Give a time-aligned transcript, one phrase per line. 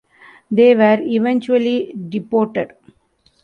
[0.49, 2.73] They were eventually deported.